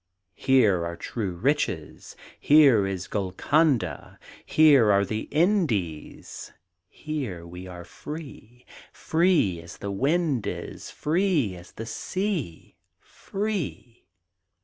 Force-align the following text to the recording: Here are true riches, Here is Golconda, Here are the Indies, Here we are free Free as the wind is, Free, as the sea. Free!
Here 0.33 0.83
are 0.83 0.95
true 0.97 1.33
riches, 1.35 2.15
Here 2.39 2.87
is 2.87 3.05
Golconda, 3.07 4.17
Here 4.43 4.91
are 4.91 5.05
the 5.05 5.27
Indies, 5.29 6.51
Here 6.89 7.45
we 7.45 7.67
are 7.67 7.83
free 7.85 8.65
Free 8.91 9.61
as 9.61 9.77
the 9.77 9.91
wind 9.91 10.47
is, 10.47 10.89
Free, 10.89 11.55
as 11.55 11.73
the 11.73 11.85
sea. 11.85 12.77
Free! 12.99 14.07